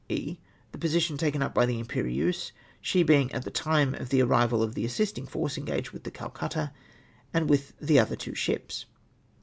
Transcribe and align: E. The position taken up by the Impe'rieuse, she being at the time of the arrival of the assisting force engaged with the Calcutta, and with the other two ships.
E. 0.09 0.39
The 0.71 0.79
position 0.79 1.15
taken 1.15 1.43
up 1.43 1.53
by 1.53 1.67
the 1.67 1.79
Impe'rieuse, 1.79 2.53
she 2.81 3.03
being 3.03 3.31
at 3.33 3.43
the 3.43 3.51
time 3.51 3.93
of 3.93 4.09
the 4.09 4.23
arrival 4.23 4.63
of 4.63 4.73
the 4.73 4.83
assisting 4.83 5.27
force 5.27 5.59
engaged 5.59 5.91
with 5.91 6.05
the 6.05 6.09
Calcutta, 6.09 6.71
and 7.35 7.47
with 7.47 7.77
the 7.79 7.99
other 7.99 8.15
two 8.15 8.33
ships. 8.33 8.87